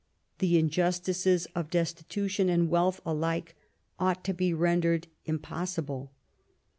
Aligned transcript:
The 0.39 0.57
injustices 0.57 1.45
of 1.53 1.69
destitution 1.69 2.49
and 2.49 2.71
wealth 2.71 3.01
alike 3.05 3.55
ought 3.99 4.23
to 4.23 4.33
be 4.33 4.51
rendered 4.51 5.05
impossible. 5.25 6.11